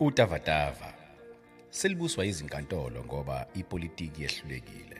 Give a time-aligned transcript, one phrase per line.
[0.00, 0.94] Utavatava
[1.70, 4.98] selibuswa izinkantolo ngoba ipolitiki yehlulekile.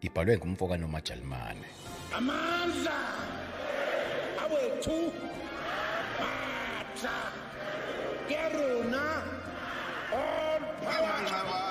[0.00, 1.68] Ibhalwe ngumfoka noMajalimane.
[2.16, 2.98] amandla!
[4.42, 4.98] Awethu
[6.18, 7.16] matsha
[8.28, 9.04] kerona
[10.12, 11.63] all power!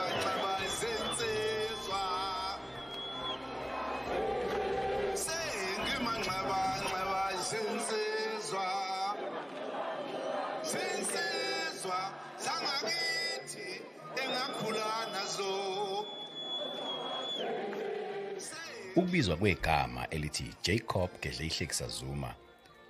[18.95, 22.35] Ukubizwa kwegama elithi Jacob Gedleyihlekisa Zuma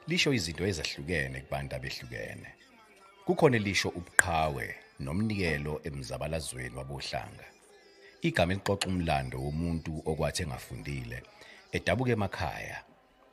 [0.08, 2.50] lisho izinto ezahlukene kubantu abehlukene.
[3.26, 7.46] Kukhona elisho ubuqhawe nomnikelo emzabalazweni wabohlanga.
[8.22, 11.24] Igama elixoxa umlando womuntu okwathi engafundile
[11.72, 12.78] edabuka emakhaya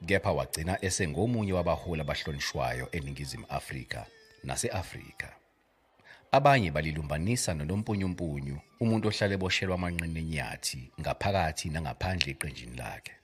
[0.06, 4.06] kepha wagcina esengomunye wabaholi abahlonishwayo eNingizimu Afrika
[4.44, 5.39] nase-Afrika.
[6.32, 13.14] Abanye balilumbanisa nonompunyumpunyu umuntu ohlale boshelwa amanqine enyathi ngaphakathi nangaphandle eqenjini lakhe.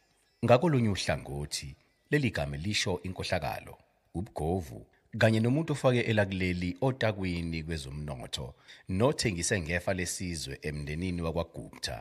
[0.45, 1.71] Ngakolunye uhlangothi
[2.11, 3.75] leli gama lisho inkohlakalo,
[4.19, 4.81] ubugovu
[5.21, 8.47] kanye nomuntu ofake elakuleli otakwini kwezomnotho
[8.89, 11.97] nothengise ngefa lesizwe emndenini wakwaGupta.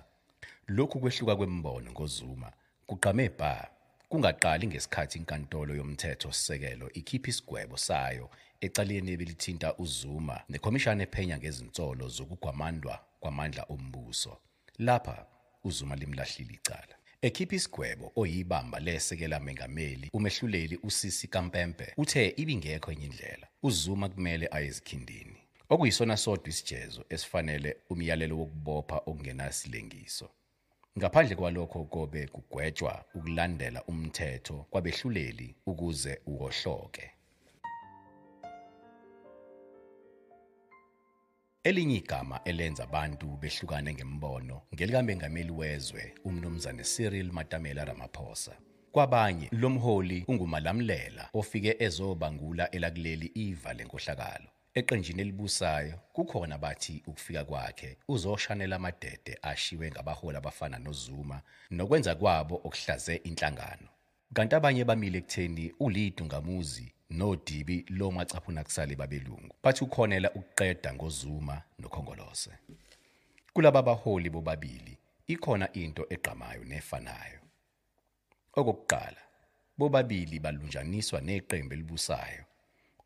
[0.68, 2.50] Lokhu kwehluka kwembono ngoZuma
[2.88, 3.70] kuqame bha
[4.10, 8.30] kungaqali ngesikhathi inkantolo yomthetho sisekelo ikhipha isigwebo sayo
[8.62, 14.38] ecaleni ebelithinta uZuma nekhomishana ephenya ngezinsolo zokugwamandwa kwamandla ombuso.
[14.78, 15.26] Lapha
[15.64, 16.96] uZuma limlahlile icala.
[17.22, 23.48] Ekhipha isigwebo oyibamba lesekela mengameli umehluleli uSisi Kampempe uthe ibingekho enye indlela.
[23.64, 25.38] UZuma kumele aye ezikhindini.
[25.70, 30.30] Okuyisona sodwa isijezo esifanele umyalelo wokubopha okungenasilengiso.
[30.98, 37.12] Ngaphandle kwalokho kobe kugwetshwa ukulandela umthetho kwabehluleli ukuze ukohloke.
[41.64, 48.54] Elinye igama elenza abantu behlukane ngembono ngelikaMengameli wezwe umnumzane Cyril Matamela Ramaphosa.
[48.92, 54.55] Kwabanye lomholi ungumalamlela ofike ezobangula elakuleli iva lenkohlakalo.
[54.76, 61.42] Eqenjini elibusayo kukhona bathi ukufika kwakhe uzoshanela amadede ashiwe ngabaholi abafana noZuma
[61.72, 63.88] nokwenza kwabo okuhlaze inhlangano.
[64.34, 69.56] Kanti abanye bamile ekutheni ulidungamuzi nodibi lomacaphuna kusale babelungu.
[69.64, 72.52] Bathi ukhonela ukuqeda ngoZuma noKhongolose.
[73.54, 74.98] Kulaba baholi bobabili
[75.28, 77.40] ikhona into egqamayo nefanayo.
[78.60, 79.22] Okokuqala,
[79.78, 82.44] bobabili balunjaniswa neqembu elibusayo.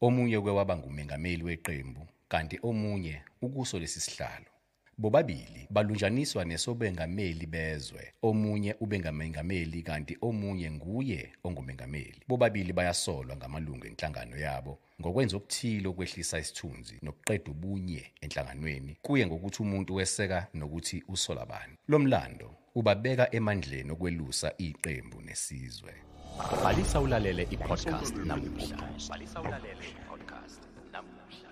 [0.02, 4.52] Omunye kwewaba ngumengameli weqembu kanti omunye ukuso lesisihlalo.
[4.98, 8.14] Bobabili balunjaniswa nesobengameli bezwe.
[8.22, 12.22] Omunye ubengamengameli kanti omunye nguye ongumengameli.
[12.28, 19.96] Bobabili bayasolwa ngamalungu enhlangano yabo ngokwenza okuthile okwehlisa isithunzi nokuqeda ubunye enhlanganweni kuye ngokuthi umuntu
[19.96, 21.76] weseka nokuthi usola bani.
[21.88, 26.09] Lomlando ubabeka emandleni okwelusa iqembu nesizwe.
[26.38, 28.78] Balisa ulalele i-podcast namuhla.
[29.10, 31.50] Balisa ulalele i-podcast namuhla.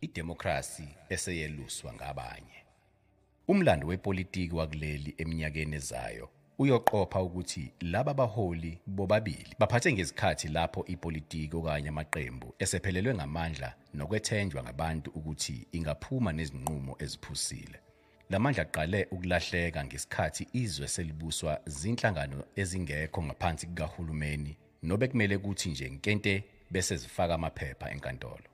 [0.00, 2.56] idemokrasi eseyeluswa ngabanye.
[3.48, 11.88] Umlando wepolitiki wakuleli eminyakeni ezayo uyoqopha ukuthi laba baholi bobabili baphathe ngezikhathi lapho ipolitiki okanye
[11.88, 17.78] amaqembu esephelelwe ngamandla nokwethenjwa ngabantu ukuthi ingaphuma nezinqumo eziphusile.
[18.30, 26.44] Lamandla aqale ukulahleka ngesikhathi izwe selibuswa zinhlangano ezingekho ngaphansi kukahulumeni nobe kumele kuthi nje nkente
[26.70, 28.48] bese zifaka amaphepha enkantolo.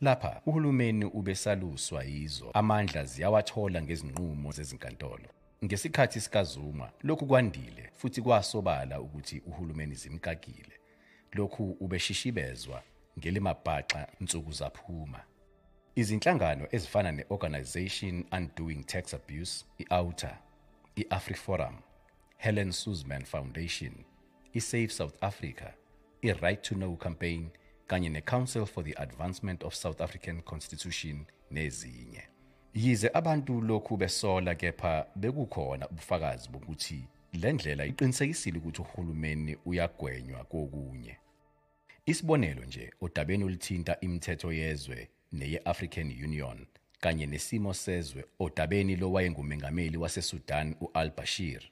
[0.00, 5.28] Lapha uhulumeni ubesaluswa yizo amandla ziyawathola ngezinqumo zezinkantolo.
[5.64, 10.76] Ngesikhathi sikaZuma lokhu kwandile futhi kwasobala ukuthi uhulumeni zimkakile.
[11.32, 12.82] Lokhu ubeshishibezwa
[13.18, 15.20] ngelimabhaxa insuku zaphuma.
[15.94, 20.38] Izinhlangano ezifana ne-Organization Undoing Tax Abuse, i-AUTA,
[20.96, 21.74] i-AfriForum,
[22.38, 23.92] Helen Suzman Foundation,
[24.54, 25.74] i-Save South Africa,
[26.22, 27.50] i-Right to Know Campaign
[27.86, 32.22] kanye ne-Council for the Advancement of South African Constitution nezinye.
[32.74, 41.16] Yize abantu lokhu besola kepha bekukhona ubufakazi bokuthi le ndlela iqinisekisile ukuthi uhulumeni uyagwenywa kokunye.
[42.06, 46.66] Isibonelo nje odabeni oluthinta imithetho yezwe neye-African Union
[47.00, 51.62] kanye nesimo sezwe odabeni lowayengumengameli waseSudan u-al-Bashir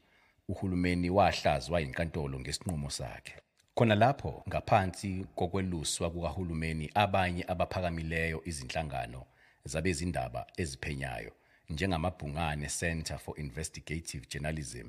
[0.49, 3.35] uhulumeni wahlazwa inkantolo ngesinqumo sakhe.
[3.75, 9.27] Khona lapho ngaphansi kokweluswa kukahulumeni abanye abaphakamileyo izinhlangano
[9.65, 11.33] zabezindaba eziphenyayo
[11.71, 14.89] njengamabhungane Center for Investigative Journalism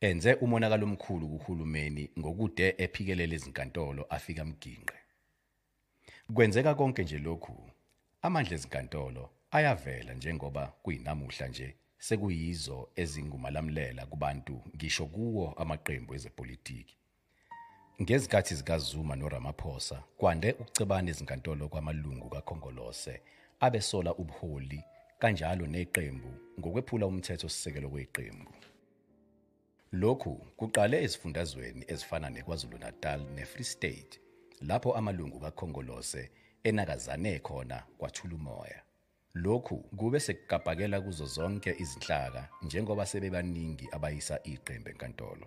[0.00, 4.94] enze umonakalo omkhulu kuhulumeni ngokude ephikelele izinkantolo afika mginqe.
[6.34, 7.71] Kwenzeka konke nje lokhu
[8.22, 16.96] amandla ezinkantolo ayavela njengoba kuyinamuhla nje sekuyizo ezingumalamulela kubantu ngisho kuwo amaqembu ezepolitiki.
[18.02, 23.14] Ngezikhathi zikaZuma noRamaphosa kwande ukucebana ezinkantolo kwamalungu kaKhongolose
[23.66, 24.80] abesola ubuholi
[25.20, 28.52] kanjalo neqembu ngokwephula umthetho sisekelo kweqembu
[30.00, 34.12] lokhu kuqale ezifundazweni ezifana neKwaZulu-Natal neFree State
[34.68, 36.22] lapho amalungu kaKhongolose
[36.64, 38.82] enakazane khona kwathula umoya
[39.34, 45.46] lokhu kube sekugabhakela kuzo zonke izinhlaka njengoba sebebaningi abayisa iqembu enkantolo.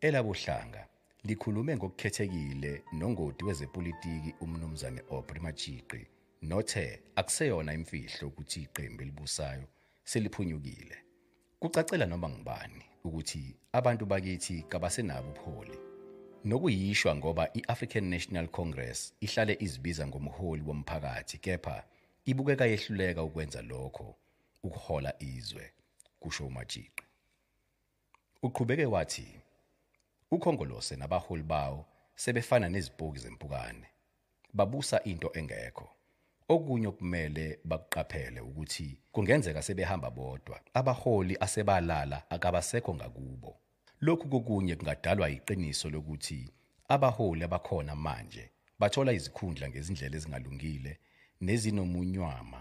[0.00, 0.86] Elabuhlanga
[1.24, 6.06] likhulume ngokukhethekile nongoti wezepolitiki umnumzane Aubrey Machiqi
[6.42, 9.66] nothe akuseyona imfihlo ukuthi iqembu elibusayo
[10.04, 10.96] seliphunyukile.
[11.60, 15.89] Kucacela noma ngubani ukuthi abantu bakithi kabasenabo ubuholi?
[16.44, 21.84] Nokuyishwa ngoba i-African National Congress ihlale izibiza ngomholi womphakathi kepha
[22.24, 24.16] ibukeka yehluleka ukwenza lokho
[24.62, 25.72] ukuhola izwe
[26.20, 27.04] kusho uMajiqi.
[28.42, 29.28] Uqhubeke wathi
[30.30, 33.86] ukhongolose nabaholi bawo sebefana nezibuki zempukane.
[34.52, 35.88] Babusa into engekho.
[36.48, 40.60] Okunye okumele bakuqaphele ukuthi kungenzeka sebehamba bodwa.
[40.74, 43.59] Abaholi asebalala akabasekho ngakubo.
[44.00, 46.40] Lokhu kokunye kungadalwa iqiniso lokuthi
[46.88, 48.44] abaholi abakhona manje
[48.80, 50.92] bathola izikhundla ngezindlela ezingalungile
[51.46, 52.60] nezinomunywama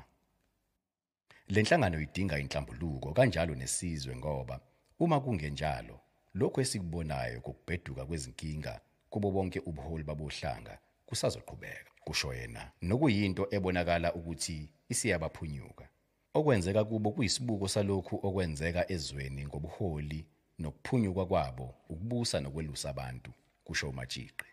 [1.54, 4.56] lenhlangano idinga inhlambuluko kanjalo nesizwe ngoba
[5.04, 5.96] uma kungenjalo
[6.40, 8.74] lokho esikubonayo kokubheduka kwezinkinga
[9.12, 10.74] kubo bonke ubuholi babohlanga
[11.08, 12.72] kusazoqhubeka kusho yena.
[12.82, 15.86] Nokuyinto ebonakala ukuthi isiyabaphunyuka.
[16.34, 20.26] Okwenzeka kubo kuyisibuko salokhu okwenzeka ezweni ngobuholi
[20.60, 23.32] nokuphunyuka kwabo ukubusa nokwelusa abantu
[23.64, 24.46] kusho uMajiqi.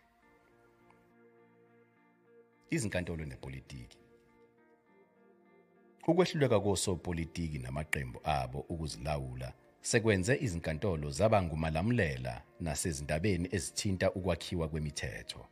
[2.69, 3.97] Izinkantolo nepolitiki.
[6.07, 15.45] Ukwehluleka kosopolitiki namaqembu abo ukuzilawula sekwenze izinkantolo zaba ngumalamulela nasezindabeni ezithinta ukwakhiwa kwemithetho.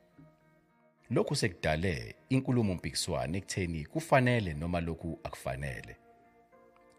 [1.09, 5.95] Lokhu sekudale inkulumo mpikiswano ekutheni kufanele noma lokhu akufanele.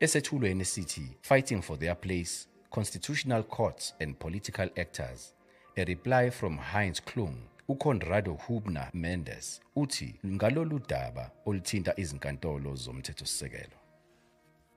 [0.01, 5.35] Esethulweni sithi fighting for their place constitutional courts and political actors.
[5.77, 7.37] A reply from Heinz Klung
[7.69, 13.77] uConrado Hubner Mendes uthi ngalolu daba oluthinta izinkantolo zomthethosisekelo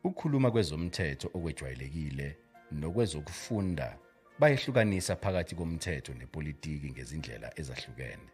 [0.04, 2.38] ukukhuluma kwezomthetho okwejwayelekile
[2.72, 3.98] nokwezokufunda
[4.40, 8.30] bayehlukanisa phakathi komthetho nepolitiki ngezindlela ezahlukene.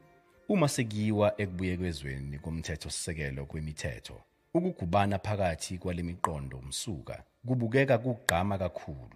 [0.49, 4.21] Uma sekuyiwa ekubuyekezweni komthethosisekelo kwemithetho
[4.53, 9.14] ukugubana phakathi kwale miqondo umsuka kubukeka kugqama kakhulu.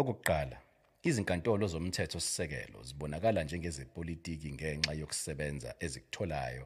[0.00, 0.58] Okokuqala
[1.08, 6.64] izinkantolo zomthetho sisekelo zibonakala njengezepolitiki ngenxa yokusebenza ezikutholayo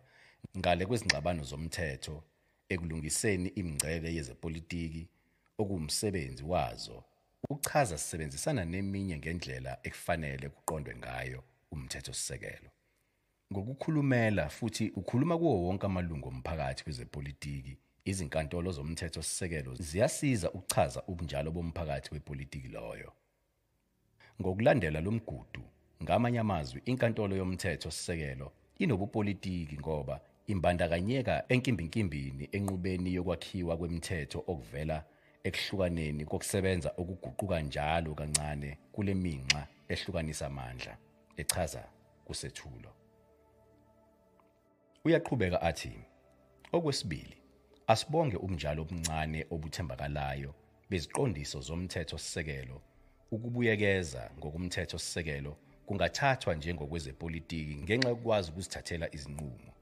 [0.59, 2.17] ngale kwezingxabano zomthetho
[2.73, 5.03] ekulungiseni imingcele yezepolitiki
[5.61, 6.97] okuwumsebenzi wazo
[7.51, 11.41] uchaza sisebenzisana neminye ngendlela ekufanele kuqondwe ngayo
[11.75, 12.71] umthetho sisekelo
[13.53, 17.75] ngokukhulumela futhi ukhuluma kuwo wonke amalungu omphakathi kwezepolitiki
[18.11, 23.13] izinkantolo zomthetho sisekelo ziyasiza ukuchaza ubunjalo bomphakathi wepolitiki loyo.
[24.41, 25.63] Ngokulandela lomgudu
[26.03, 34.99] ngamanye amazwi inkantolo yomthetho sisekelo inobupolitiki ngoba imbandakanyeka enkimbinkimbi enqubeni yokwakhiwa kwemithetho okuvela
[35.49, 40.95] ekuhlukaneni kokusebenza okuguquka njalo kancane kule minxa ehlukanisa amandla
[41.41, 41.83] echaza
[42.27, 42.91] kusethulo.
[45.05, 45.93] Uyaqhubeka athi
[46.77, 47.38] okwesibili
[47.89, 50.55] asibonge umnjalo omncane obuthembakalayo
[50.91, 52.83] beziqondiso zomthetho sisekelo
[53.35, 59.73] ukubuyekeza ngokumthetho sisekelo kungathathwa njengokwezepolitiki ngenxa yokwazi ukuzithathela izinqumo.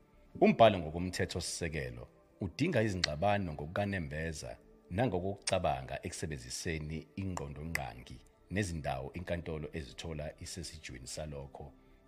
[0.41, 2.09] Umbhalo ngokomthetho sisekelo
[2.41, 4.51] udinga izingxabano ngokukanembeza
[4.91, 8.19] nangokucabanga ekusebenziseni ingqondonqangi
[8.55, 11.67] nezindawo inkantolo ezithola isesijweni salokho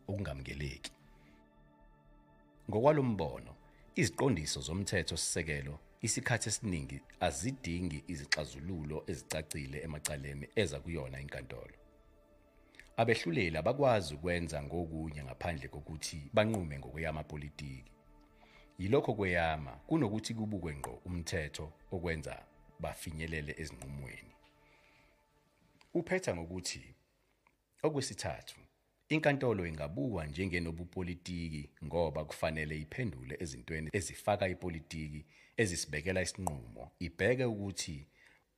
[0.08, 0.92] okungamukeleki.
[2.68, 3.52] Ngokwalombono
[4.00, 11.76] iziqondiso zomthetho sisekelo isikhathi esiningi azidingi izixazululo ezicacile emacaleni eza kuyona inkantolo.
[12.96, 17.92] Abehluleli abakwazi ukwenza ngokunye ngaphandle kokuthi banqume ngokweyama politiki
[18.78, 22.34] yilokho kweyama kunokuthi kubukwe ngqo umthetho okwenza
[22.80, 24.34] bafinyelele ezinqumweni.
[25.94, 26.94] Uphetha ngokuthi
[27.82, 28.60] okwesithathu
[29.08, 35.24] inkantolo ingabukwa njengenobupolitiki ngoba kufanele iphendule ezintweni ezifaka ipolitiki
[35.56, 36.90] ezisibekela isinqumo.
[36.98, 38.06] Ibheke ukuthi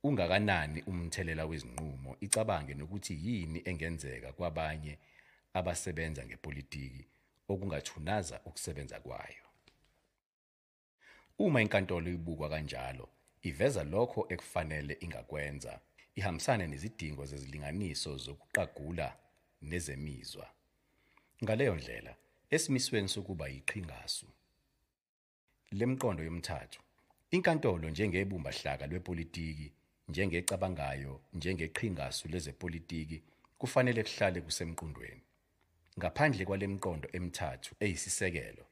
[0.03, 4.97] ungakanani umthelela wezinqumo icabange nokuthi yini engenzeka kwabanye
[5.53, 7.03] abasebenza ngepolitiki
[7.51, 9.45] okungathunaza ukusebenza kwayo.
[11.39, 13.09] Uma inkantolo ibukwa kanjalo,
[13.41, 15.79] iveza lokho ekufanele ingakwenza,
[16.15, 19.07] ihambisane nezidingo zezilinganiso zokuqagula
[19.61, 20.47] nezemizwa.
[21.43, 22.15] Ngaleyo ndlela,
[22.49, 24.27] esimisweni sokuba yiqhingasu
[25.71, 26.81] lemqondo yomthathu,
[27.31, 29.71] inkantolo njengebumba hlaka lwepolitiki,
[30.09, 33.23] njengecabangayo, njengeqhingasu lezepolitiki,
[33.57, 35.21] kufanele kuhlale kusemqondweni.
[35.99, 38.65] Ngaphandle kwalemqondo emithathu eyisisekelo,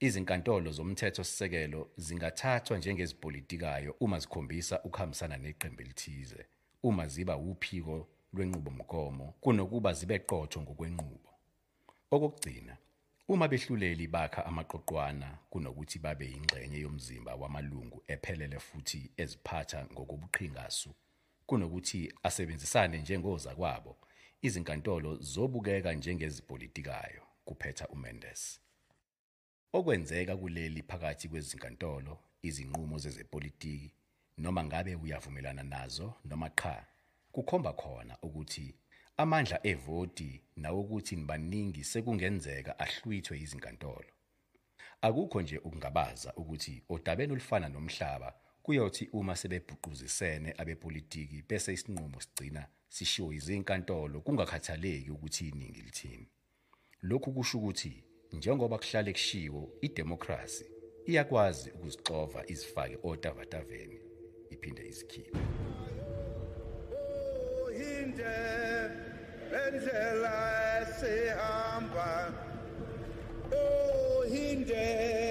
[0.00, 6.46] izinkantolo zomthethosisekelo zingathathwa njengezipolitikayo uma zikhombisa ukuhambisana neqembu elithize,
[6.82, 11.30] uma ziba uphiko lwenqubomgomo kunokuba zibe qotho ngokwenqubo.
[12.10, 12.76] Okugcina,
[13.28, 20.90] uma behluleli bakha amaqoqwana kunokuthi babe yingxenye yomzimba wamalungu ephelele futhi eziphatha ngokobuqhingasu
[21.46, 23.96] kunokuthi asebenzisane njengozakwabo,
[24.42, 28.60] izinkantolo zobukeka njengezipolitikayo, kuphetha uMendes.
[29.72, 33.94] Okwenzeka kuleli phakathi kwezinkantolo, izinqumo zezepolitiki,
[34.38, 36.86] noma ngabe uyavumelana nazo noma cha,
[37.32, 38.74] kukhomba khona ukuthi
[39.16, 44.10] amandla evoti nawokuthi nibaningi sekungenzeka ahlwithwe izinkantolo.
[45.00, 53.32] Akukho nje ukungabaza ukuthi odabeni olufana nomhlaba kuyothi uma sebebhuquzisene abepolitiki bese isinqumo sigcina sishiwo
[53.32, 56.28] izinkantolo kungakhathaleki ukuthi iningi lithini.
[57.02, 60.64] Lokhu kusho ukuthi njengoba kuhlale kushiwo idemocracy
[61.06, 63.98] iyakwazi ukuzixova izifake otavataveni
[64.50, 65.61] iphinde izikhiphe.
[68.02, 68.90] Inde
[69.52, 72.32] bendlela sihamba
[73.54, 75.21] Oh inde bendlela